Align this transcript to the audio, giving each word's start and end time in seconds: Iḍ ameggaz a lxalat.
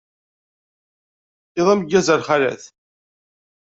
Iḍ 1.59 1.67
ameggaz 1.73 2.07
a 2.13 2.15
lxalat. 2.19 2.63